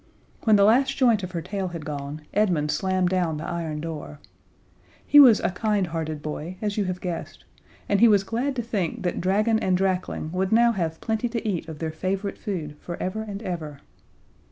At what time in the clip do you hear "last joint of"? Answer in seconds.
0.63-1.33